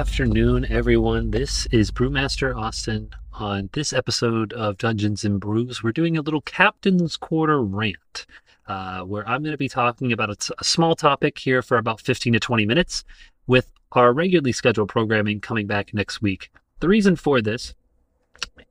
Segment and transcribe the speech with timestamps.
[0.00, 1.30] Afternoon, everyone.
[1.30, 3.10] This is Brewmaster Austen.
[3.34, 8.24] On this episode of Dungeons and Brews, we're doing a little Captain's Quarter rant,
[8.66, 11.76] uh, where I'm going to be talking about a, t- a small topic here for
[11.76, 13.04] about 15 to 20 minutes,
[13.46, 16.50] with our regularly scheduled programming coming back next week.
[16.78, 17.74] The reason for this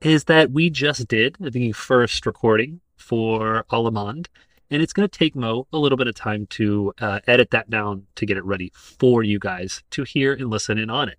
[0.00, 4.26] is that we just did the first recording for Alamand,
[4.70, 7.68] and it's going to take Mo a little bit of time to uh, edit that
[7.68, 11.18] down to get it ready for you guys to hear and listen in on it.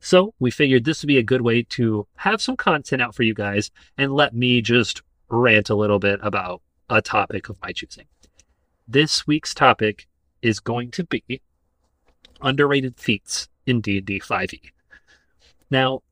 [0.00, 3.22] So we figured this would be a good way to have some content out for
[3.22, 7.72] you guys and let me just rant a little bit about a topic of my
[7.72, 8.06] choosing.
[8.86, 10.06] This week's topic
[10.42, 11.40] is going to be
[12.42, 14.60] underrated feats in D&D 5e.
[15.70, 16.02] Now,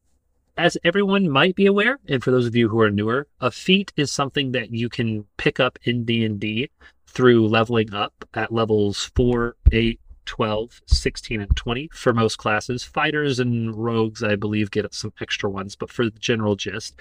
[0.58, 3.92] as everyone might be aware, and for those of you who are newer, a feat
[3.96, 6.68] is something that you can pick up in D&D
[7.06, 12.82] through leveling up at levels 4, 8, 12, 16, and 20 for most classes.
[12.82, 16.96] Fighters and rogues, I believe, get some extra ones, but for the general gist.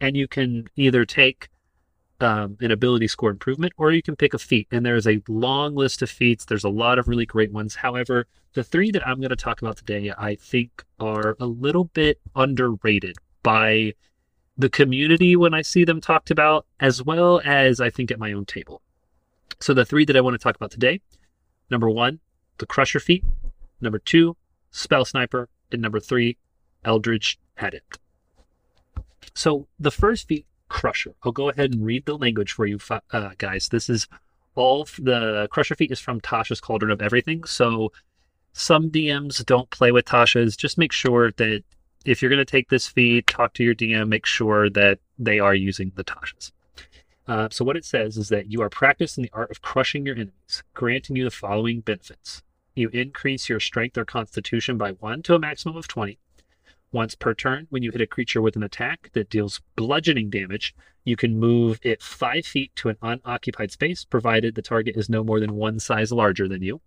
[0.00, 1.48] And you can either take
[2.22, 4.68] um, an ability score improvement, or you can pick a feat.
[4.70, 6.44] And there's a long list of feats.
[6.44, 7.74] There's a lot of really great ones.
[7.74, 11.84] However, the three that I'm going to talk about today, I think, are a little
[11.84, 13.94] bit underrated by
[14.56, 18.32] the community when I see them talked about, as well as I think at my
[18.32, 18.82] own table.
[19.60, 21.00] So, the three that I want to talk about today
[21.70, 22.20] number one,
[22.58, 23.24] the Crusher feat,
[23.80, 24.36] number two,
[24.70, 26.36] Spell Sniper, and number three,
[26.84, 27.98] Eldritch Adept.
[29.34, 31.14] So, the first feat Crusher.
[31.22, 32.78] I'll go ahead and read the language for you
[33.12, 33.68] uh, guys.
[33.68, 34.08] This is
[34.54, 37.44] all the Crusher feat is from Tasha's Cauldron of Everything.
[37.44, 37.92] So
[38.54, 40.56] some DMs don't play with Tasha's.
[40.56, 41.62] Just make sure that
[42.06, 45.38] if you're going to take this feat, talk to your DM, make sure that they
[45.38, 46.52] are using the Tasha's.
[47.28, 50.06] Uh, so what it says is that you are practiced in the art of crushing
[50.06, 52.42] your enemies, granting you the following benefits.
[52.74, 56.18] You increase your strength or constitution by one to a maximum of 20.
[56.92, 60.74] Once per turn, when you hit a creature with an attack that deals bludgeoning damage,
[61.04, 65.24] you can move it five feet to an unoccupied space, provided the target is no
[65.24, 66.82] more than one size larger than you.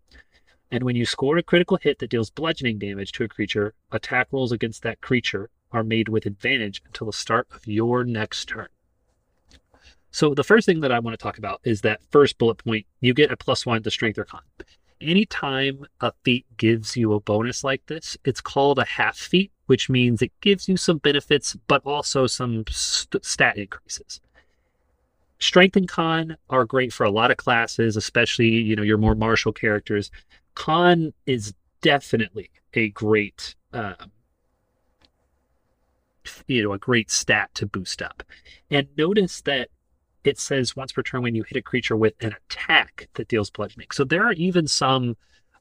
[0.69, 4.27] And when you score a critical hit that deals bludgeoning damage to a creature, attack
[4.31, 8.67] rolls against that creature are made with advantage until the start of your next turn.
[10.11, 12.85] So the first thing that I want to talk about is that first bullet point.
[13.01, 14.41] You get a plus one to strength or con.
[15.01, 19.89] Anytime a feat gives you a bonus like this, it's called a half feat which
[19.89, 24.21] means it gives you some benefits, but also some st- stat increases.
[25.39, 29.15] Strength and con are great for a lot of classes, especially you know your more
[29.15, 30.11] martial characters.
[30.55, 33.93] Con is definitely a great, uh,
[36.47, 38.23] you know, a great stat to boost up.
[38.71, 39.69] And notice that
[40.23, 43.49] it says once per turn when you hit a creature with an attack that deals
[43.49, 43.89] bludgeoning.
[43.91, 45.17] So there are even some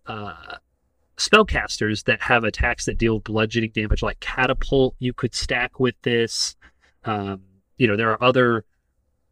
[0.07, 0.57] uh,
[1.17, 6.57] spellcasters that have attacks that deal bludgeoning damage, like catapult, you could stack with this.
[7.05, 7.43] Um,
[7.79, 8.65] you know, there are other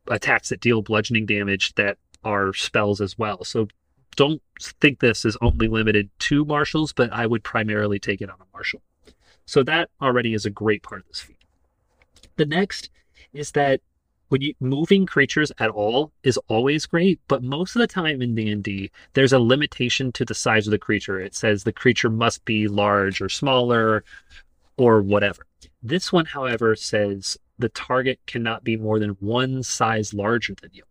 [0.09, 3.45] attacks that deal bludgeoning damage that are spells as well.
[3.45, 3.69] So
[4.17, 8.37] don't think this is only limited to martials, but I would primarily take it on
[8.41, 8.83] a martial.
[9.47, 11.39] So that already is a great part of this feat.
[12.37, 12.91] The next
[13.33, 13.81] is that
[14.33, 18.35] when you moving creatures at all is always great but most of the time in
[18.35, 21.21] d&d there's a limitation to the size of the creature.
[21.21, 24.05] It says the creature must be large or smaller
[24.79, 25.43] or whatever.
[25.83, 30.85] This one however says the target cannot be more than one size larger than you.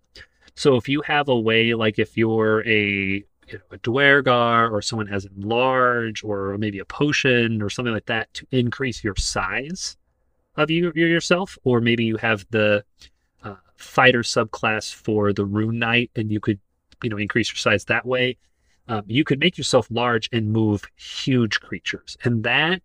[0.53, 4.83] So if you have a way like if you're a you know, a Duergar or
[4.83, 9.97] someone has enlarge or maybe a potion or something like that to increase your size
[10.57, 12.83] of you yourself, or maybe you have the
[13.81, 16.59] fighter subclass for the Rune Knight, and you could,
[17.03, 18.37] you know, increase your size that way.
[18.87, 22.81] Um, you could make yourself large and move huge creatures, and that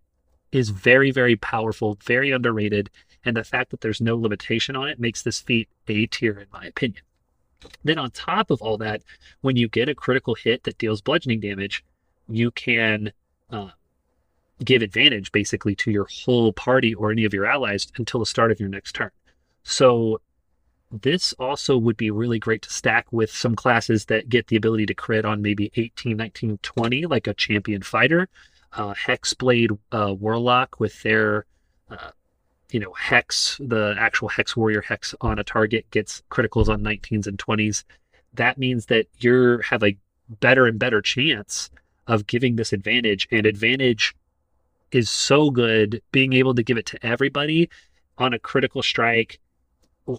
[0.51, 2.89] is very, very powerful, very underrated.
[3.25, 6.47] And the fact that there's no limitation on it makes this feat A tier, in
[6.53, 7.01] my opinion.
[7.83, 9.01] Then, on top of all that,
[9.41, 11.83] when you get a critical hit that deals bludgeoning damage,
[12.29, 13.11] you can
[13.49, 13.69] uh,
[14.63, 18.51] give advantage basically to your whole party or any of your allies until the start
[18.51, 19.11] of your next turn.
[19.63, 20.21] So
[20.91, 24.85] this also would be really great to stack with some classes that get the ability
[24.85, 28.29] to crit on maybe 18, 19, 20, like a champion fighter,
[28.73, 31.45] uh, Hexblade uh, Warlock with their,
[31.89, 32.11] uh,
[32.71, 37.27] you know, Hex, the actual Hex Warrior Hex on a target gets criticals on 19s
[37.27, 37.83] and 20s.
[38.33, 39.97] That means that you have a
[40.39, 41.69] better and better chance
[42.07, 44.15] of giving this advantage, and advantage
[44.91, 47.69] is so good being able to give it to everybody
[48.17, 49.39] on a critical strike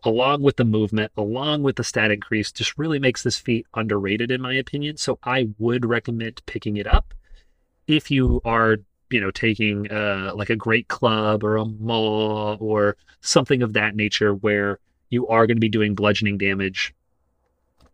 [0.05, 4.31] along with the movement, along with the stat increase, just really makes this feat underrated
[4.31, 4.97] in my opinion.
[4.97, 7.15] So I would recommend picking it up
[7.87, 8.79] if you are
[9.11, 13.97] you know, taking uh, like a great club or a maul or something of that
[13.97, 14.79] nature where
[15.11, 16.95] you are going to be doing bludgeoning damage.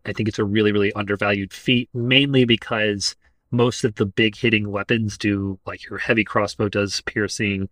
[0.05, 3.15] I think it's a really, really undervalued feat, mainly because
[3.51, 7.69] most of the big hitting weapons do, like your heavy crossbow does piercing,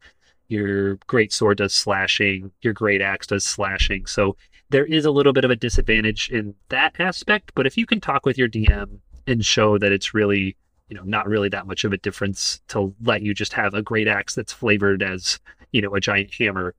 [0.54, 4.06] your great sword does slashing, your great axe does slashing.
[4.06, 4.38] So
[4.70, 7.52] there is a little bit of a disadvantage in that aspect.
[7.56, 10.56] But if you can talk with your DM and show that it's really,
[10.90, 13.82] you know, not really that much of a difference to let you just have a
[13.82, 15.40] great axe that's flavored as,
[15.72, 16.76] you know, a giant hammer,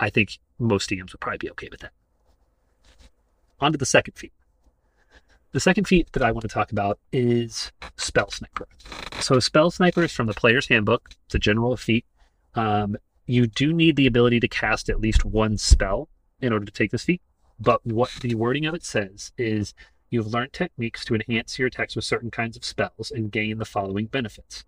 [0.00, 1.92] I think most DMs would probably be okay with that.
[3.60, 4.32] On to the second feat.
[5.52, 8.68] The second feat that I want to talk about is Spell Sniper.
[9.20, 11.10] So, Spell Sniper is from the Player's Handbook.
[11.26, 12.04] It's a general feat.
[12.54, 12.96] Um,
[13.26, 16.08] you do need the ability to cast at least one spell
[16.40, 17.22] in order to take this feat.
[17.60, 19.74] But what the wording of it says is
[20.10, 23.64] you've learned techniques to enhance your attacks with certain kinds of spells and gain the
[23.64, 24.64] following benefits.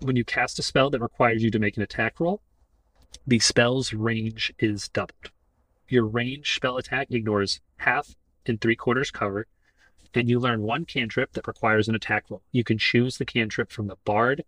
[0.00, 2.40] When you cast a spell that requires you to make an attack roll,
[3.26, 5.30] the spell's range is doubled.
[5.88, 8.14] Your range spell attack ignores half
[8.46, 9.46] and three quarters cover,
[10.14, 12.42] and you learn one cantrip that requires an attack roll.
[12.50, 14.44] You can choose the cantrip from the Bard,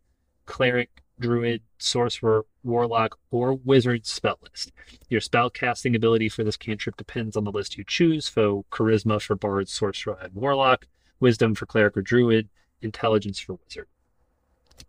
[0.46, 4.72] Cleric, druid, sorcerer, warlock, or wizard spell list.
[5.08, 8.26] Your spell casting ability for this cantrip depends on the list you choose.
[8.26, 10.86] So, charisma for bard, sorcerer, and warlock,
[11.20, 12.48] wisdom for cleric or druid,
[12.82, 13.86] intelligence for wizard.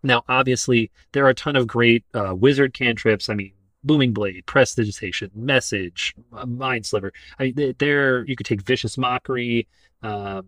[0.02, 3.28] Now, obviously, there are a ton of great uh, wizard cantrips.
[3.28, 3.52] I mean,
[3.84, 6.14] booming blade, prestidigitation, message,
[6.46, 7.12] mind sliver.
[7.38, 9.68] I mean, there you could take vicious mockery.
[10.02, 10.46] Um,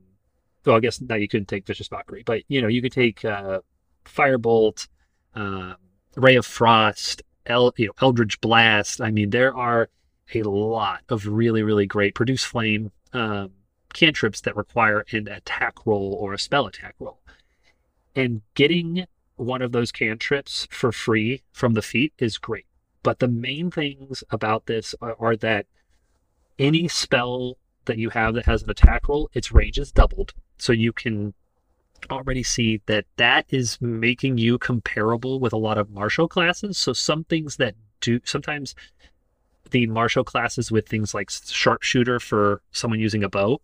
[0.64, 3.24] well, I guess now you couldn't take vicious mockery, but you know you could take
[3.24, 3.60] uh,
[4.04, 4.88] firebolt,
[5.36, 5.76] um,
[6.16, 9.00] Ray of Frost, El, you know, Eldritch Blast.
[9.00, 9.88] I mean, there are
[10.34, 13.52] a lot of really, really great produce flame um,
[13.92, 17.20] cantrips that require an attack roll or a spell attack roll.
[18.14, 19.06] And getting
[19.36, 22.66] one of those cantrips for free from the feat is great.
[23.02, 25.66] But the main things about this are, are that
[26.58, 30.32] any spell that you have that has an attack roll, its range is doubled.
[30.58, 31.34] So you can
[32.10, 36.78] already see that that is making you comparable with a lot of martial classes.
[36.78, 38.74] So some things that do sometimes
[39.70, 43.60] the martial classes with things like sharpshooter for someone using a bow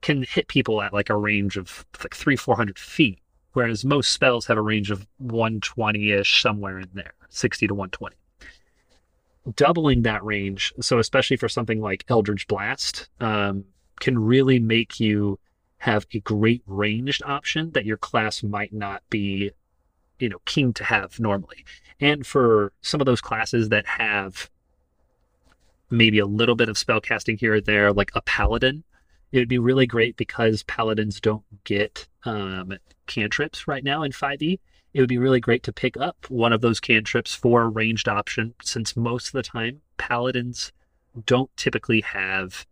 [0.00, 3.18] can hit people at like a range of like three, four hundred feet,
[3.52, 8.16] whereas most spells have a range of 120 ish, somewhere in there, 60 to 120.
[9.56, 13.64] Doubling that range, so especially for something like Eldritch Blast, um,
[14.00, 15.38] can really make you
[15.78, 19.50] have a great ranged option that your class might not be,
[20.18, 21.64] you know, keen to have normally.
[22.00, 24.50] And for some of those classes that have
[25.90, 28.84] maybe a little bit of spellcasting here or there, like a paladin,
[29.32, 32.74] it would be really great because paladins don't get um,
[33.06, 34.58] cantrips right now in 5e.
[34.94, 38.08] It would be really great to pick up one of those cantrips for a ranged
[38.08, 40.72] option, since most of the time paladins
[41.26, 42.66] don't typically have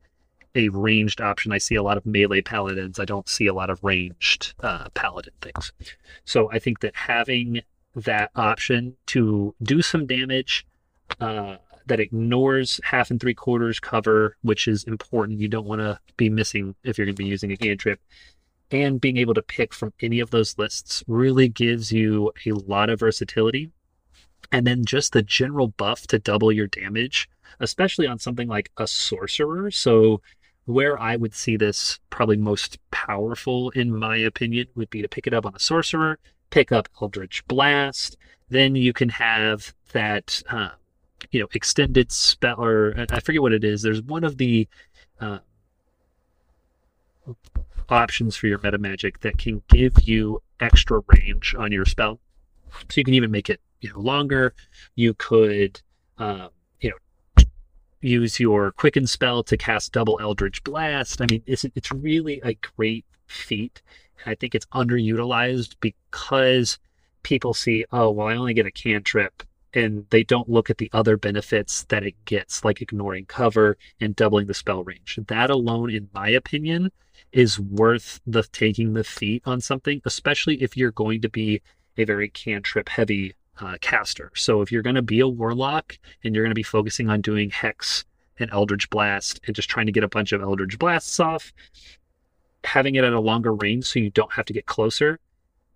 [0.56, 1.52] a ranged option.
[1.52, 2.98] I see a lot of melee paladins.
[2.98, 5.72] I don't see a lot of ranged uh, paladin things.
[6.24, 7.62] So I think that having
[7.94, 10.66] that option to do some damage
[11.20, 15.38] uh, that ignores half and three quarters cover, which is important.
[15.38, 18.00] You don't want to be missing if you're going to be using a cantrip.
[18.70, 22.90] And being able to pick from any of those lists really gives you a lot
[22.90, 23.70] of versatility.
[24.52, 27.28] And then just the general buff to double your damage,
[27.60, 29.70] especially on something like a sorcerer.
[29.70, 30.20] So
[30.66, 35.26] where I would see this probably most powerful, in my opinion, would be to pick
[35.26, 36.18] it up on a sorcerer,
[36.50, 38.16] pick up Eldritch Blast.
[38.48, 40.70] Then you can have that, uh,
[41.30, 43.82] you know, extended spell, or I forget what it is.
[43.82, 44.68] There's one of the
[45.20, 45.38] uh,
[47.88, 52.18] options for your meta magic that can give you extra range on your spell.
[52.72, 54.52] So you can even make it, you know, longer.
[54.96, 55.80] You could,
[56.18, 56.50] um,
[58.06, 61.20] use your quicken spell to cast double eldritch blast.
[61.20, 63.82] I mean, it's it's really a great feat.
[64.24, 66.78] I think it's underutilized because
[67.22, 69.42] people see, oh, well, I only get a cantrip,
[69.74, 74.16] and they don't look at the other benefits that it gets, like ignoring cover and
[74.16, 75.18] doubling the spell range.
[75.26, 76.92] That alone, in my opinion,
[77.32, 81.60] is worth the taking the feat on something, especially if you're going to be
[81.98, 84.30] a very cantrip heavy uh, caster.
[84.34, 87.20] So if you're going to be a warlock and you're going to be focusing on
[87.20, 88.04] doing hex
[88.38, 91.52] and eldritch blast and just trying to get a bunch of eldritch blasts off,
[92.64, 95.18] having it at a longer range so you don't have to get closer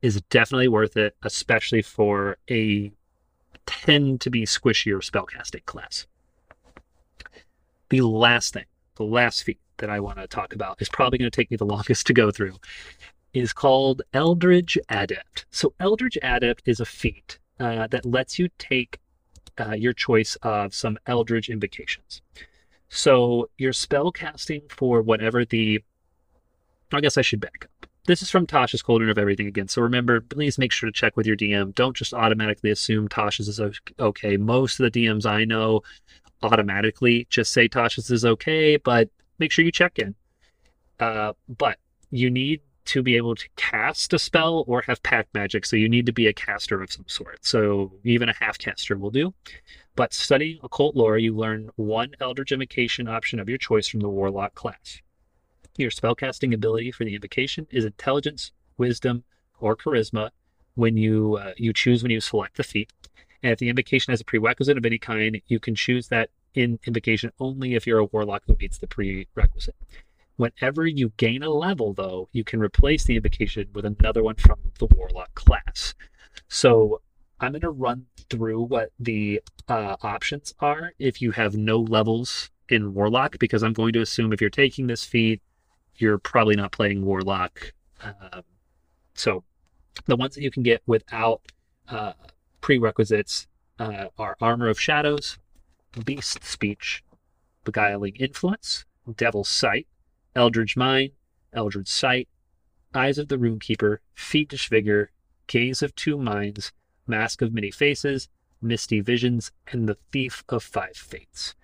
[0.02, 2.90] is definitely worth it, especially for a
[3.66, 6.06] tend to be squishier spellcasting class.
[7.90, 8.64] The last thing,
[8.96, 11.56] the last feat that I want to talk about is probably going to take me
[11.56, 12.56] the longest to go through.
[13.32, 15.46] is called Eldritch Adept.
[15.50, 18.98] So, Eldritch Adept is a feat uh, that lets you take
[19.58, 22.22] uh, your choice of some Eldritch invocations.
[22.88, 25.84] So, your spell casting for whatever the.
[26.92, 27.86] I guess I should back up.
[28.06, 29.68] This is from Tasha's Cauldron of Everything again.
[29.68, 31.74] So remember, please make sure to check with your DM.
[31.74, 33.60] Don't just automatically assume Tasha's is
[34.00, 34.36] okay.
[34.36, 35.82] Most of the DMs I know
[36.42, 40.14] automatically just say Tasha's is okay, but make sure you check in.
[40.98, 41.78] Uh, but
[42.10, 45.88] you need to be able to cast a spell or have pact magic, so you
[45.88, 47.38] need to be a caster of some sort.
[47.44, 49.32] So even a half caster will do.
[49.94, 54.09] But studying occult lore, you learn one Eldritch Invocation option of your choice from the
[54.09, 55.00] Warlock class.
[55.76, 59.23] Your spellcasting ability for the invocation is Intelligence, Wisdom,
[59.61, 60.30] or Charisma
[60.75, 62.92] when you uh, you choose when you select the feat.
[63.42, 66.80] And if the invocation has a prerequisite of any kind, you can choose that in
[66.87, 69.76] invocation only if you're a warlock who meets the prerequisite.
[70.40, 74.59] Whenever you gain a level, though, you can replace the invocation with another one from
[74.78, 75.94] the warlock class.
[76.49, 77.02] So
[77.40, 82.49] I'm going to run through what the uh, options are if you have no levels
[82.70, 85.42] in warlock, because I'm going to assume if you're taking this feat,
[85.97, 87.75] you're probably not playing warlock.
[88.02, 88.40] Um,
[89.12, 89.44] so
[90.06, 91.42] the ones that you can get without
[91.87, 92.14] uh,
[92.62, 93.47] prerequisites
[93.78, 95.37] uh, are Armor of Shadows,
[96.02, 97.04] Beast Speech,
[97.64, 98.87] Beguiling Influence,
[99.18, 99.87] Devil's Sight,
[100.34, 101.10] Eldritch Mind,
[101.52, 102.28] Eldritch Sight,
[102.94, 105.10] Eyes of the Runekeeper, Fiendish Vigor,
[105.46, 106.72] Gaze of Two Minds,
[107.06, 108.28] Mask of Many Faces,
[108.62, 111.54] Misty Visions, and the Thief of Five Fates.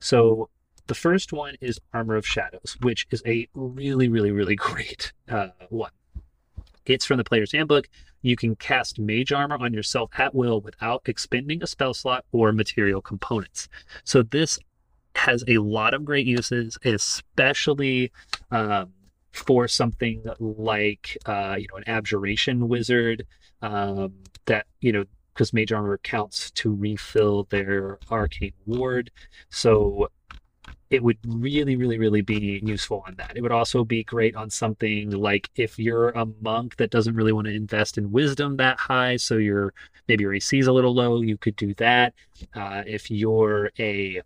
[0.00, 0.48] So
[0.86, 5.48] the first one is Armor of Shadows, which is a really, really, really great uh,
[5.68, 5.90] one.
[6.86, 7.88] It's from the Player's Handbook.
[8.22, 12.50] You can cast Mage Armor on yourself at will without expending a spell slot or
[12.50, 13.68] material components.
[14.04, 14.58] So this
[15.18, 18.12] has a lot of great uses, especially
[18.50, 18.92] um,
[19.32, 23.26] for something like uh, you know an Abjuration Wizard
[23.62, 24.14] um,
[24.46, 29.10] that you know because Mage Armor counts to refill their Arcane Ward.
[29.50, 30.08] So
[30.90, 33.36] it would really, really, really be useful on that.
[33.36, 37.32] It would also be great on something like if you're a monk that doesn't really
[37.32, 39.74] want to invest in wisdom that high, so your
[40.08, 42.14] maybe your AC is a little low, you could do that.
[42.54, 44.22] Uh, if you're a,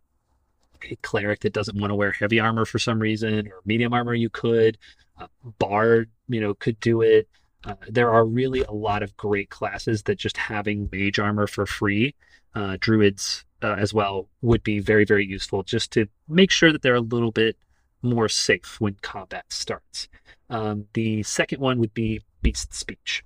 [0.90, 4.14] a cleric that doesn't want to wear heavy armor for some reason or medium armor,
[4.14, 4.78] you could.
[5.18, 5.26] Uh,
[5.58, 7.28] Bard, you know, could do it.
[7.64, 11.64] Uh, there are really a lot of great classes that just having mage armor for
[11.66, 12.14] free,
[12.54, 16.82] uh, druids uh, as well would be very, very useful just to make sure that
[16.82, 17.56] they're a little bit
[18.02, 20.08] more safe when combat starts.
[20.50, 23.24] Um, the second one would be Beast Speech.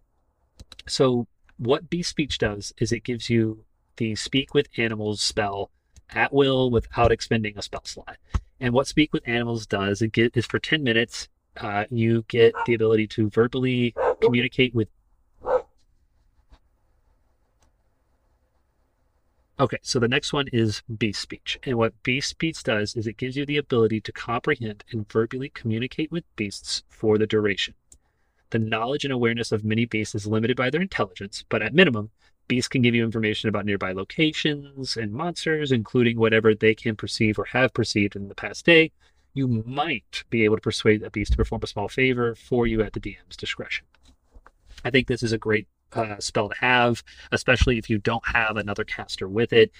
[0.86, 1.26] So,
[1.58, 3.64] what Beast Speech does is it gives you
[3.96, 5.70] the Speak with Animals spell
[6.10, 8.16] at will without expending a spell slot.
[8.60, 12.54] And what Speak with Animals does it get, is for 10 minutes, uh, you get
[12.66, 14.88] the ability to verbally communicate with
[19.58, 21.58] Okay, so the next one is beast speech.
[21.62, 25.48] And what beast speech does is it gives you the ability to comprehend and verbally
[25.48, 27.72] communicate with beasts for the duration.
[28.50, 32.10] The knowledge and awareness of many beasts is limited by their intelligence, but at minimum,
[32.48, 37.38] beasts can give you information about nearby locations and monsters, including whatever they can perceive
[37.38, 38.92] or have perceived in the past day.
[39.34, 42.82] You might be able to persuade a beast to perform a small favor for you
[42.82, 43.86] at the DM's discretion.
[44.84, 48.56] I think this is a great uh, spell to have, especially if you don't have
[48.56, 49.70] another caster with it.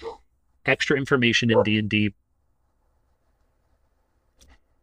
[0.65, 2.13] Extra information in D and D.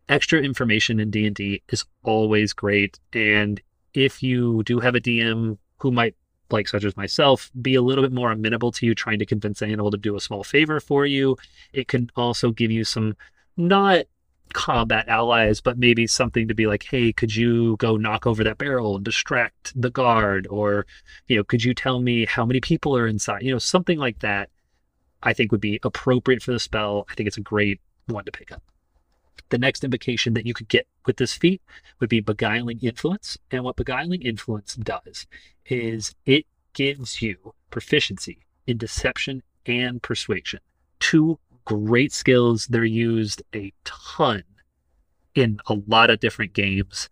[0.09, 3.61] Extra information in D and D is always great, and
[3.95, 6.15] if you do have a DM who might
[6.51, 9.63] like such as myself, be a little bit more amenable to you trying to convince
[9.63, 11.37] animal to do a small favor for you.
[11.73, 13.17] It can also give you some
[13.57, 14.05] not
[14.53, 18.59] combat allies, but maybe something to be like, hey, could you go knock over that
[18.59, 20.47] barrel and distract the guard?
[20.49, 20.87] Or,
[21.27, 23.43] you know, could you tell me how many people are inside?
[23.43, 24.51] You know, something like that
[25.23, 27.07] I think would be appropriate for the spell.
[27.11, 28.63] I think it's a great one to pick up.
[29.51, 31.63] The next invocation that you could get with this feat
[32.01, 33.39] would be Beguiling Influence.
[33.51, 35.27] And what Beguiling Influence does
[35.67, 40.61] is it gives you proficiency in deception and persuasion,
[41.01, 42.67] two great skills.
[42.67, 44.45] They're used a ton
[45.35, 47.09] in a lot of different games,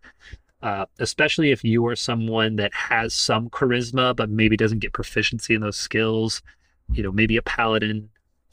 [0.62, 5.54] uh, especially if you are someone that has some charisma but maybe doesn't get proficiency
[5.54, 6.42] in those skills.
[6.92, 8.10] You know, maybe a paladin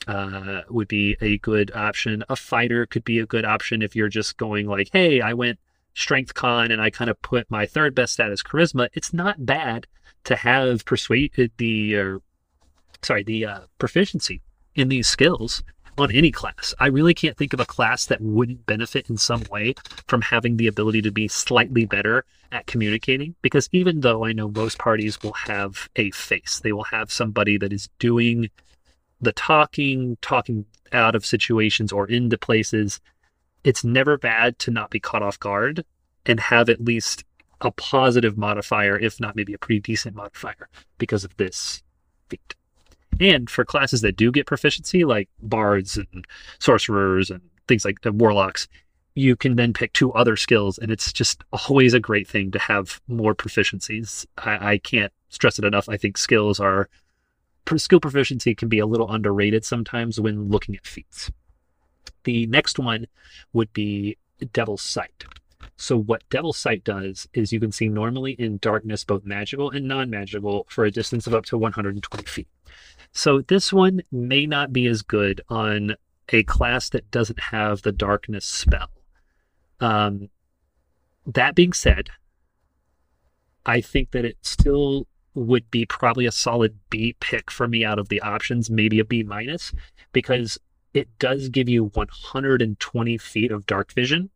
[0.08, 2.24] uh, would be a good option.
[2.30, 5.60] A fighter could be a good option if you're just going like, hey, I went
[5.94, 8.90] strength con and I kind of put my third best stat as charisma.
[8.94, 9.88] It's not bad
[10.26, 12.20] to have persuade the, uh,
[13.02, 14.42] sorry, the uh, proficiency
[14.76, 15.64] in these skills
[15.98, 16.74] on any class.
[16.80, 19.76] I really can't think of a class that wouldn't benefit in some way
[20.08, 23.36] from having the ability to be slightly better at communicating.
[23.42, 27.58] Because even though I know most parties will have a face, they will have somebody
[27.58, 28.50] that is doing
[29.22, 33.00] the talking, talking out of situations or into places.
[33.64, 35.84] It's never bad to not be caught off guard
[36.26, 37.24] and have at least
[37.62, 41.84] a positive modifier, if not maybe a pretty decent modifier, because of this
[42.30, 42.56] feat.
[43.20, 46.26] And for classes that do get proficiency, like bards and
[46.60, 48.68] sorcerers and things like the warlocks,
[49.16, 52.60] you can then pick two other skills, and it's just always a great thing to
[52.60, 54.26] have more proficiencies.
[54.38, 55.90] I, I can't stress it enough.
[55.90, 56.88] I think skills are
[57.78, 61.32] skill proficiency can be a little underrated sometimes when looking at feats.
[62.24, 63.08] The next one
[63.54, 64.18] would be
[64.54, 65.26] Devil's Sight.
[65.76, 69.88] So what Devil's Sight does is you can see normally in darkness both magical and
[69.88, 72.48] non-magical for a distance of up to 120 feet.
[73.12, 75.96] So this one may not be as good on
[76.30, 78.90] a class that doesn't have the darkness spell.
[79.80, 80.30] Um,
[81.26, 82.10] that being said,
[83.66, 88.00] I think that it still would be probably a solid B pick for me out
[88.00, 89.72] of the options, maybe a B minus,
[90.12, 90.58] because
[90.94, 94.30] it does give you 120 feet of dark vision,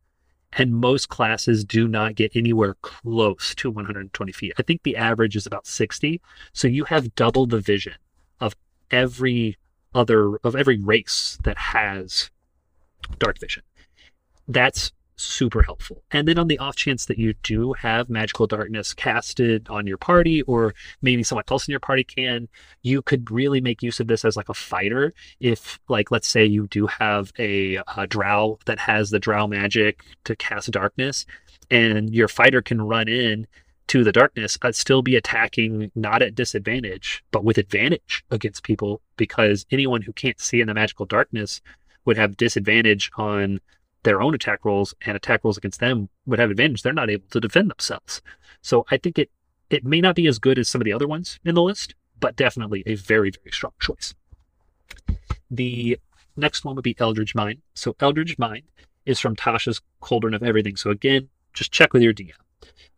[0.54, 4.54] and most classes do not get anywhere close to 120 feet.
[4.58, 6.22] I think the average is about 60,
[6.54, 7.96] so you have double the vision
[8.40, 8.56] of
[8.92, 9.58] every
[9.96, 12.30] other of every race that has
[13.20, 13.64] dark vision.
[14.48, 16.04] That's super helpful.
[16.12, 19.98] And then on the off chance that you do have magical darkness casted on your
[19.98, 22.48] party, or maybe someone else in your party can,
[22.82, 25.14] you could really make use of this as like a fighter.
[25.40, 30.04] If, like, let's say you do have a, a drow that has the drow magic
[30.26, 31.26] to cast darkness,
[31.70, 33.48] and your fighter can run in
[33.88, 39.02] to the darkness, I'd still be attacking not at disadvantage, but with advantage against people
[39.18, 41.62] because anyone who can't see in the magical darkness
[42.06, 43.60] would have disadvantage on
[44.04, 46.82] their own attack rolls and attack rolls against them would have advantage.
[46.82, 48.22] They're not able to defend themselves.
[48.62, 49.30] So I think it
[49.70, 51.96] it may not be as good as some of the other ones in the list,
[52.20, 54.14] but definitely a very, very strong choice.
[55.50, 55.98] The
[56.36, 57.62] next one would be Eldritch Mind.
[57.74, 58.64] So Eldritch Mind
[59.06, 60.76] is from Tasha's Cauldron of Everything.
[60.76, 62.32] So again, just check with your DM.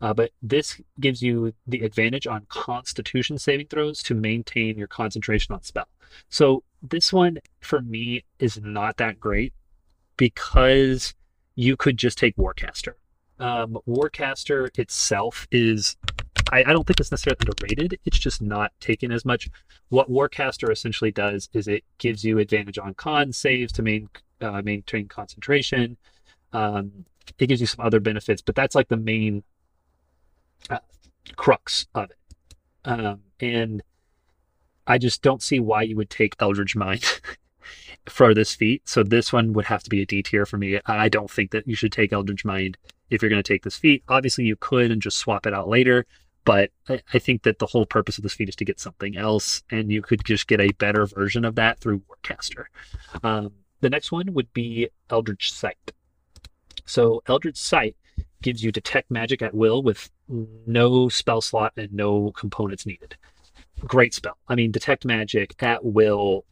[0.02, 5.56] Uh, but this gives you the advantage on Constitution saving throws to maintain your concentration
[5.56, 5.88] on spell.
[6.30, 9.54] So this one for me is not that great
[10.18, 11.14] because
[11.56, 12.94] you could just take Warcaster.
[13.40, 15.98] Um, Warcaster itself is,
[16.52, 18.00] I, I, don't think it's necessarily underrated.
[18.06, 19.50] It's just not taken as much.
[19.90, 24.62] What Warcaster essentially does is it gives you advantage on con saves to main, uh,
[24.64, 25.98] maintain concentration.
[26.54, 27.06] Um,
[27.38, 29.44] it gives you some other benefits, but that's like the main
[30.70, 30.80] uh,
[31.36, 32.18] crux of it.
[32.86, 33.84] Um, and
[34.88, 37.04] I just don't see why you would take Eldritch Mind
[38.08, 38.88] for this feat.
[38.88, 40.80] So this one would have to be a D tier for me.
[40.86, 42.78] I don't think that you should take Eldritch Mind
[43.10, 44.04] if you're going to take this feat.
[44.08, 46.06] Obviously, you could and just swap it out later,
[46.44, 49.18] but I, I think that the whole purpose of this feat is to get something
[49.18, 52.66] else, and you could just get a better version of that through Warcaster.
[53.24, 55.92] Um, the next one would be Eldritch Sight.
[56.86, 57.96] So Eldritch Sight
[58.42, 63.16] gives you detect magic at will with no spell slot and no components needed.
[63.80, 64.38] Great spell.
[64.48, 66.46] I mean, detect magic at will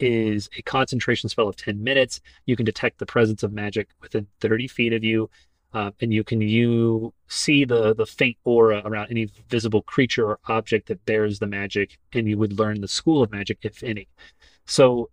[0.00, 2.20] is a concentration spell of 10 minutes.
[2.46, 5.30] You can detect the presence of magic within 30 feet of you,
[5.72, 10.38] uh, and you can you see the the faint aura around any visible creature or
[10.46, 14.08] object that bears the magic, and you would learn the school of magic, if any.
[14.66, 15.10] So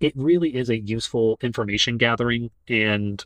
[0.00, 3.24] it really is a useful information gathering and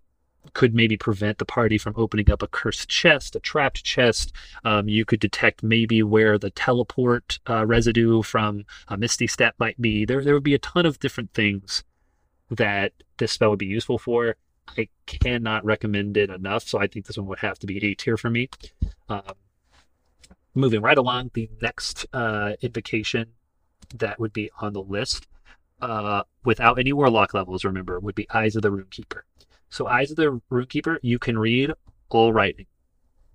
[0.55, 4.33] could maybe prevent the party from opening up a cursed chest, a trapped chest.
[4.65, 9.81] Um, you could detect maybe where the teleport uh, residue from a Misty Step might
[9.81, 10.05] be.
[10.05, 11.85] There, there would be a ton of different things
[12.51, 14.37] that this spell would be useful for.
[14.77, 17.95] I cannot recommend it enough, so I think this one would have to be A
[17.95, 18.49] tier for me.
[19.09, 19.35] Um,
[20.55, 23.33] moving right along, the next uh, invocation
[23.95, 25.27] that would be on the list,
[25.81, 29.21] uh, without any warlock levels, remember, would be Eyes of the Runekeeper.
[29.71, 31.73] So Eyes of the Runekeeper, you can read
[32.11, 32.67] all writing,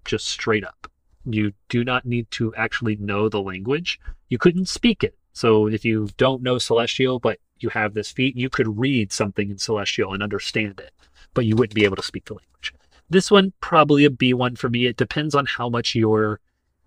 [0.06, 0.88] just straight up.
[1.26, 4.00] You do not need to actually know the language.
[4.30, 5.15] You couldn't speak it.
[5.34, 9.50] So if you don't know Celestial, but you have this feat, you could read something
[9.50, 10.91] in Celestial and understand it,
[11.34, 12.74] but you wouldn't be able to speak the language.
[13.10, 14.86] This one, probably a B1 for me.
[14.86, 16.39] It depends on how much your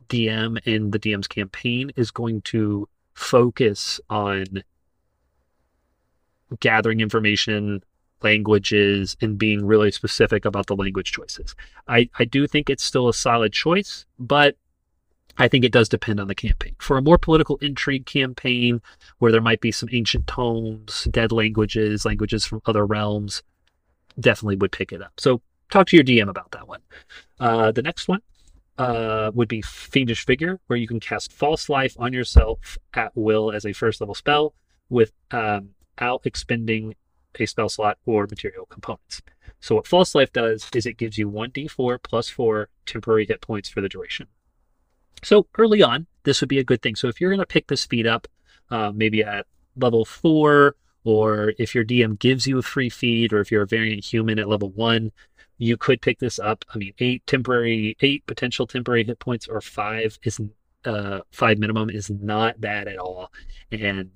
[0.09, 4.45] DM in the DM's campaign is going to focus on
[6.61, 7.83] gathering information,
[8.23, 11.55] languages and being really specific about the language choices.
[11.89, 14.57] I, I do think it's still a solid choice, but
[15.39, 16.77] I think it does depend on the campaign.
[16.79, 18.81] For a more political intrigue campaign
[19.19, 23.43] where there might be some ancient tomes, dead languages, languages from other realms,
[24.19, 25.13] definitely would pick it up.
[25.19, 26.81] So talk to your DM about that one.
[27.39, 28.21] Uh, the next one
[28.79, 33.53] uh, would be Fiendish Vigor, where you can cast False Life on yourself at will
[33.53, 34.55] as a first level spell
[34.89, 35.63] without
[35.99, 36.95] um, expending
[37.41, 39.23] a spell slot or material components.
[39.61, 43.69] So what False Life does is it gives you 1d4 plus 4 temporary hit points
[43.69, 44.27] for the duration.
[45.23, 46.97] So early on, this would be a good thing.
[46.97, 48.29] So if you're going to pick this feat up,
[48.71, 49.47] uh, maybe at
[49.77, 53.67] level four, or if your DM gives you a free feed, or if you're a
[53.67, 55.13] variant human at level one,
[55.59, 56.65] you could pick this up.
[56.75, 60.41] I mean, eight temporary, eight potential temporary hit points, or five is
[60.85, 63.33] uh, five minimum is not bad at all.
[63.71, 64.11] And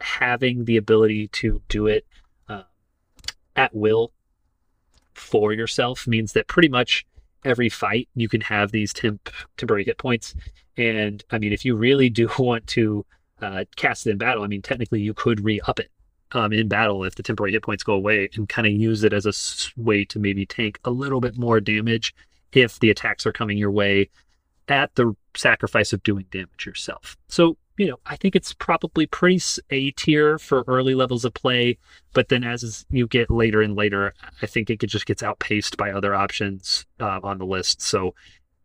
[0.00, 2.06] having the ability to do it
[3.56, 4.12] at will
[5.14, 7.06] for yourself means that pretty much
[7.44, 10.34] every fight you can have these temp temporary hit points.
[10.76, 13.06] And I mean, if you really do want to
[13.40, 15.90] uh, cast it in battle, I mean, technically you could re up it
[16.32, 19.12] um, in battle if the temporary hit points go away and kind of use it
[19.12, 22.14] as a way to maybe tank a little bit more damage
[22.52, 24.08] if the attacks are coming your way
[24.68, 27.16] at the sacrifice of doing damage yourself.
[27.28, 31.78] So you know, I think it's probably pretty A tier for early levels of play.
[32.12, 35.90] But then as you get later and later, I think it just gets outpaced by
[35.90, 37.82] other options uh, on the list.
[37.82, 38.14] So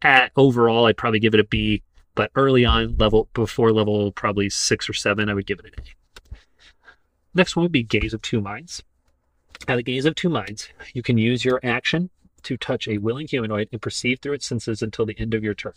[0.02, 1.82] at overall, I'd probably give it a B.
[2.16, 5.72] But early on, level before level probably six or seven, I would give it an
[5.78, 6.36] A.
[7.34, 8.84] Next one would be Gaze of Two Minds.
[9.68, 12.10] At the Gaze of Two Minds, you can use your action
[12.44, 15.54] to touch a willing humanoid and perceive through its senses until the end of your
[15.54, 15.74] turn.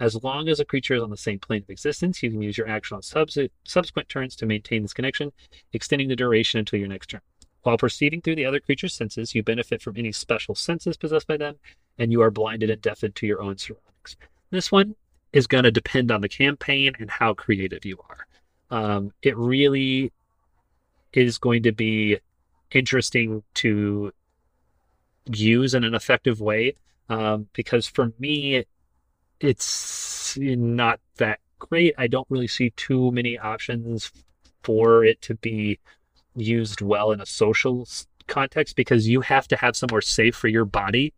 [0.00, 2.56] As long as a creature is on the same plane of existence, you can use
[2.56, 5.32] your action on subsequent turns to maintain this connection,
[5.72, 7.20] extending the duration until your next turn.
[7.62, 11.36] While proceeding through the other creature's senses, you benefit from any special senses possessed by
[11.36, 11.56] them,
[11.98, 14.16] and you are blinded and deafened to your own surroundings.
[14.50, 14.94] This one
[15.32, 18.26] is going to depend on the campaign and how creative you are.
[18.70, 20.12] Um, it really
[21.12, 22.18] is going to be
[22.70, 24.12] interesting to
[25.26, 26.74] use in an effective way
[27.08, 28.64] um, because for me,
[29.40, 31.94] it's not that great.
[31.98, 34.12] I don't really see too many options
[34.62, 35.78] for it to be
[36.34, 37.86] used well in a social
[38.26, 41.14] context because you have to have somewhere safe for your body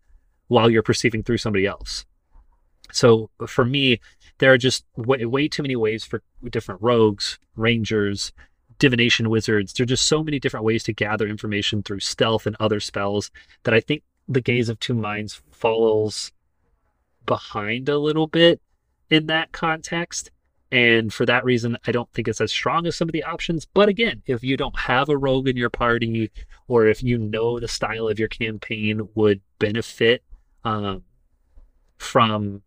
[0.49, 2.05] while you're perceiving through somebody else.
[2.93, 4.01] So for me,
[4.39, 8.33] there are just way, way too many ways for different rogues, rangers,
[8.79, 9.73] divination wizards.
[9.73, 13.31] There are just so many different ways to gather information through stealth and other spells
[13.65, 16.33] that I think the Gaze of Two Minds falls
[17.27, 18.61] behind a little bit
[19.11, 20.31] in that context.
[20.73, 23.65] And for that reason, I don't think it's as strong as some of the options.
[23.65, 26.31] But again, if you don't have a rogue in your party,
[26.69, 30.23] or if you know the style of your campaign would benefit
[30.65, 31.03] um,
[31.99, 32.63] from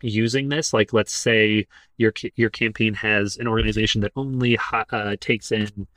[0.00, 1.66] using this, like let's say
[1.96, 5.88] your your campaign has an organization that only uh, takes in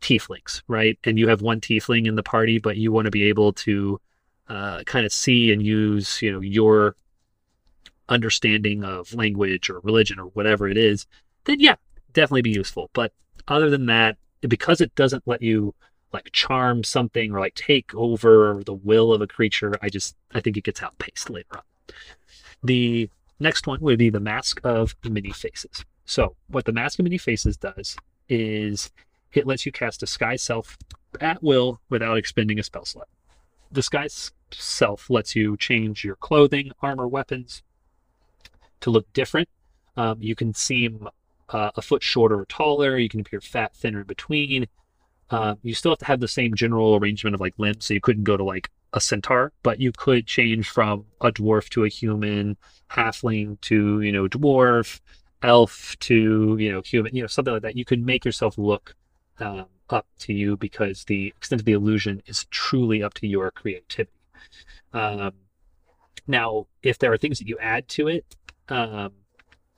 [0.00, 0.98] tieflings, right?
[1.04, 4.00] And you have one tiefling in the party, but you want to be able to
[4.48, 6.96] uh, kind of see and use, you know, your
[8.08, 11.06] understanding of language or religion or whatever it is,
[11.44, 11.76] then yeah,
[12.12, 12.90] definitely be useful.
[12.92, 13.12] But
[13.48, 15.74] other than that, because it doesn't let you
[16.12, 20.40] like charm something or like take over the will of a creature, I just I
[20.40, 21.62] think it gets outpaced later on.
[22.62, 25.84] The next one would be the Mask of Many Faces.
[26.04, 27.96] So what the Mask of Many Faces does
[28.28, 28.90] is
[29.32, 30.78] it lets you cast a Disguise Self
[31.20, 33.08] at will without expending a spell slot.
[33.70, 37.62] The disguise Self lets you change your clothing, armor, weapons,
[38.84, 39.48] to look different.
[39.96, 41.08] Um, you can seem
[41.48, 42.98] uh, a foot shorter or taller.
[42.98, 44.66] You can appear fat, thinner in between.
[45.30, 48.00] Uh, you still have to have the same general arrangement of like limbs, so you
[48.00, 51.88] couldn't go to like a centaur, but you could change from a dwarf to a
[51.88, 52.56] human,
[52.90, 55.00] halfling to you know dwarf,
[55.42, 57.76] elf to you know human, you know something like that.
[57.76, 58.94] You could make yourself look
[59.40, 63.50] um, up to you because the extent of the illusion is truly up to your
[63.50, 64.12] creativity.
[64.92, 65.32] Um,
[66.26, 68.24] now, if there are things that you add to it,
[68.68, 69.12] um,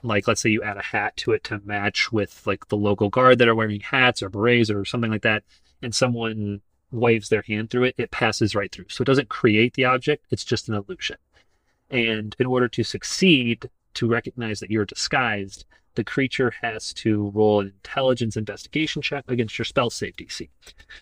[0.03, 3.09] like let's say you add a hat to it to match with like the local
[3.09, 5.43] guard that are wearing hats or berets or something like that,
[5.83, 8.87] and someone waves their hand through it, it passes right through.
[8.89, 11.17] So it doesn't create the object, it's just an illusion.
[11.91, 17.61] And in order to succeed, to recognize that you're disguised, the creature has to roll
[17.61, 20.49] an intelligence investigation check against your spell save DC.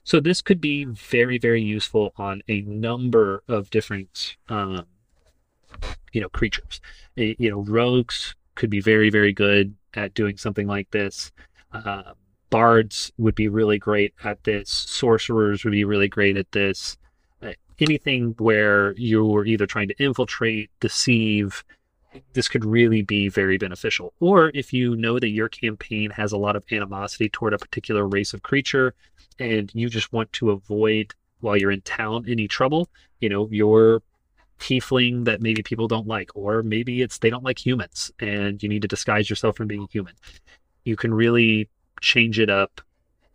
[0.05, 4.87] So this could be very, very useful on a number of different um,
[6.13, 6.81] you know creatures.
[7.17, 11.33] You know, rogues could be very very good at doing something like this.
[11.73, 12.15] Uh,
[12.51, 14.71] bards would be really great at this.
[14.71, 16.97] Sorcerers would be really great at this.
[17.43, 21.65] Uh, anything where you're either trying to infiltrate, deceive,
[22.33, 24.13] this could really be very beneficial.
[24.21, 28.07] Or if you know that your campaign has a lot of animosity toward a particular
[28.07, 28.95] race of creature
[29.39, 32.89] and you just want to avoid while you're in town any trouble,
[33.21, 34.03] you know, your
[34.65, 38.69] tiefling that maybe people don't like, or maybe it's they don't like humans and you
[38.69, 40.15] need to disguise yourself from being human.
[40.85, 41.69] You can really
[42.01, 42.81] change it up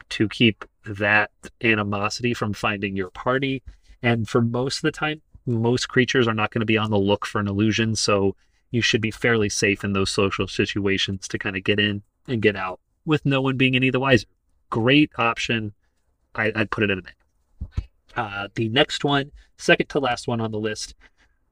[0.10, 1.30] to keep that
[1.62, 3.62] animosity from finding your party.
[4.02, 6.98] And for most of the time, most creatures are not going to be on the
[6.98, 7.96] look for an illusion.
[7.96, 8.36] So
[8.72, 12.42] you should be fairly safe in those social situations to kind of get in and
[12.42, 14.26] get out with no one being any the wiser.
[14.72, 15.74] Great option.
[16.34, 20.52] I, would put it in a uh, the next one, second to last one on
[20.52, 20.96] the list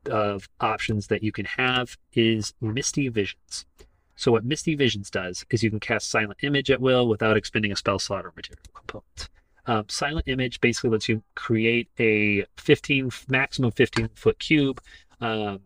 [0.08, 3.66] of options that you can have is Misty Visions.
[4.16, 7.72] So what Misty Visions does is you can cast Silent Image at will without expending
[7.72, 9.30] a spell slot or material component.
[9.68, 14.82] Um, Silent Image basically lets you create a 15 maximum 15 foot cube
[15.22, 15.60] um,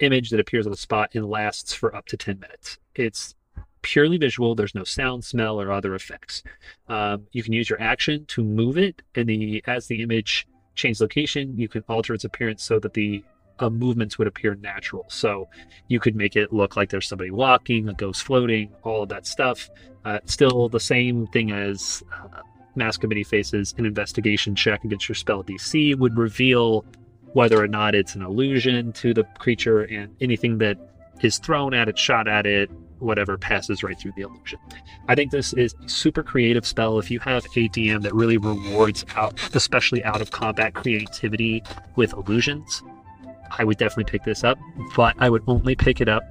[0.00, 2.78] image that appears on the spot and lasts for up to 10 minutes.
[2.94, 3.34] It's
[3.82, 4.54] purely visual.
[4.54, 6.42] There's no sound, smell, or other effects.
[6.88, 11.00] Um, you can use your action to move it, and the as the image changes
[11.00, 13.22] location, you can alter its appearance so that the
[13.62, 15.06] uh, movements would appear natural.
[15.08, 15.48] So
[15.88, 19.26] you could make it look like there's somebody walking, a ghost floating, all of that
[19.26, 19.70] stuff.
[20.04, 22.40] Uh, still the same thing as uh,
[22.76, 23.74] of Many Faces.
[23.78, 26.84] An investigation check against your spell DC would reveal
[27.34, 30.76] whether or not it's an illusion to the creature, and anything that
[31.22, 34.58] is thrown at it, shot at it, whatever passes right through the illusion.
[35.08, 36.98] I think this is a super creative spell.
[36.98, 41.62] If you have a DM that really rewards out, especially out of combat creativity
[41.96, 42.82] with illusions,
[43.58, 44.58] I would definitely pick this up.
[44.96, 46.24] But I would only pick it up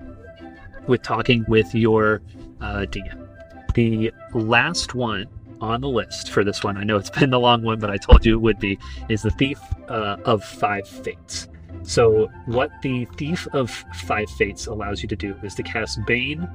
[0.88, 2.22] with talking with your
[2.60, 3.28] uh, DM.
[3.74, 5.28] The last one
[5.62, 7.98] on the list for this one, I know it's been the long one, but I
[7.98, 8.78] told you it would be,
[9.10, 11.48] is the Thief uh, of Five Fates.
[11.84, 16.48] So, what the Thief of Five Fates allows you to do is to cast Bane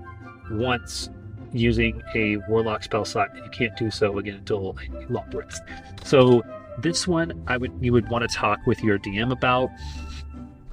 [0.51, 1.09] once
[1.53, 5.63] using a Warlock spell slot, and you can't do so again until a long rest.
[6.05, 6.43] So,
[6.79, 9.71] this one, I would you would want to talk with your DM about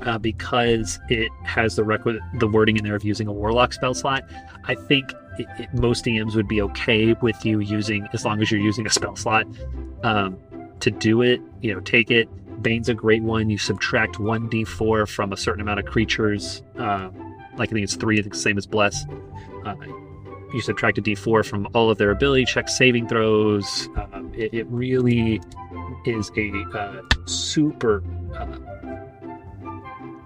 [0.03, 4.23] uh, because it has the the wording in there of using a Warlock spell slot.
[4.65, 8.51] I think it, it, most DMs would be okay with you using as long as
[8.51, 9.47] you're using a spell slot
[10.03, 10.37] um,
[10.79, 11.41] to do it.
[11.61, 12.29] You know, take it
[12.63, 13.49] Bane's a great one.
[13.49, 16.63] You subtract 1d4 from a certain amount of creatures.
[16.77, 17.09] Uh,
[17.57, 19.05] like I think it's three, I think same as Bless.
[19.65, 19.75] Uh,
[20.53, 23.89] you subtract a d4 from all of their ability check saving throws.
[23.95, 25.41] Um, it, it, really
[26.05, 28.03] is a uh, super,
[28.35, 28.57] uh,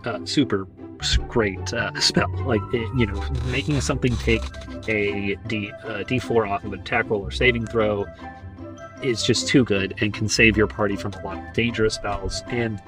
[0.08, 0.68] uh, super
[1.28, 2.32] great uh, spell.
[2.46, 4.44] Like, it, you know, making something take
[4.88, 8.06] a D, d4 off of an attack roll or saving throw
[9.04, 12.42] is just too good and can save your party from a lot of dangerous spells
[12.48, 12.82] and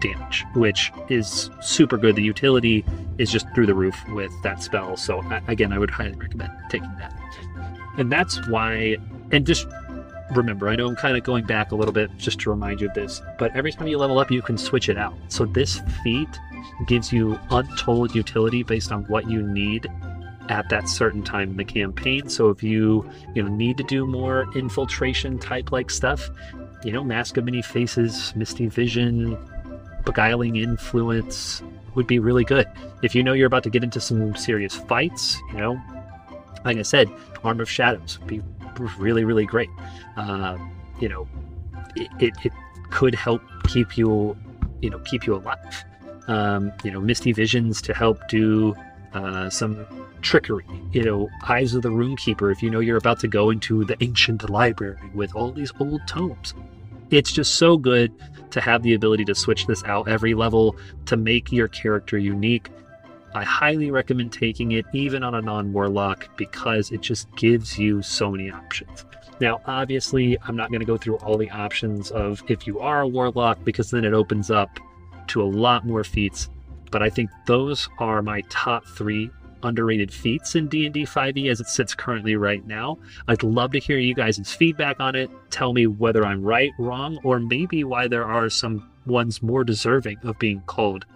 [0.00, 2.16] damage, which is super good.
[2.16, 2.84] The utility
[3.16, 4.96] is just through the roof with that spell.
[4.96, 7.14] So, again, I would highly recommend taking that.
[7.96, 8.96] And that's why,
[9.32, 9.66] and just
[10.32, 12.88] remember, I know I'm kind of going back a little bit just to remind you
[12.88, 15.14] of this, but every time you level up, you can switch it out.
[15.28, 16.28] So, this feat
[16.86, 19.90] gives you untold utility based on what you need
[20.48, 22.28] at that certain time in the campaign.
[22.28, 26.30] So if you you know need to do more infiltration type like stuff,
[26.84, 29.36] you know, Mask of Many Faces, Misty Vision,
[30.04, 31.62] Beguiling Influence
[31.94, 32.66] would be really good.
[33.02, 35.80] If you know you're about to get into some serious fights, you know,
[36.64, 37.10] like I said,
[37.44, 38.42] Arm of Shadows would be
[38.78, 39.70] really really great.
[40.16, 40.56] Uh,
[41.00, 41.28] you know,
[41.96, 42.52] it, it, it
[42.90, 44.36] could help keep you
[44.80, 45.84] you know keep you alive.
[46.26, 48.76] Um, you know, Misty Visions to help do
[49.14, 49.86] uh, some
[50.20, 50.66] trickery.
[50.92, 53.96] You know, Eyes of the Runekeeper, if you know you're about to go into the
[54.02, 56.54] ancient library with all these old tomes.
[57.10, 58.12] It's just so good
[58.50, 62.68] to have the ability to switch this out every level to make your character unique.
[63.34, 68.02] I highly recommend taking it even on a non warlock because it just gives you
[68.02, 69.04] so many options.
[69.40, 73.02] Now, obviously, I'm not going to go through all the options of if you are
[73.02, 74.80] a warlock because then it opens up
[75.28, 76.48] to a lot more feats,
[76.90, 79.30] but I think those are my top three
[79.62, 82.98] underrated feats in D&D 5e as it sits currently right now.
[83.26, 85.30] I'd love to hear you guys' feedback on it.
[85.50, 90.18] Tell me whether I'm right, wrong, or maybe why there are some ones more deserving
[90.22, 91.06] of being called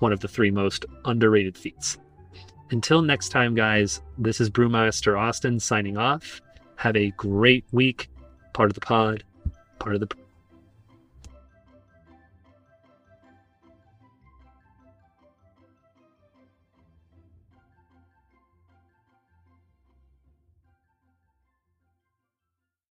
[0.00, 1.98] one of the three most underrated feats.
[2.70, 6.40] Until next time, guys, this is Brewmaster Austen signing off.
[6.76, 8.08] Have a great week.
[8.52, 9.24] Part of the pod,
[9.78, 10.08] part of the